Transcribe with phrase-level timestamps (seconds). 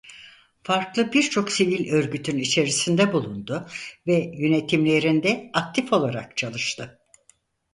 [0.63, 3.67] Farklı birçok sivil örgütün içerisinde bulundu
[4.07, 6.99] ve yönetimlerinde aktif olarak çalıştı.